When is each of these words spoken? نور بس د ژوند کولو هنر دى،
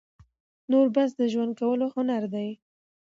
نور 0.71 0.87
بس 0.95 1.09
د 1.19 1.21
ژوند 1.33 1.51
کولو 1.59 1.87
هنر 1.95 2.23
دى، 2.33 2.49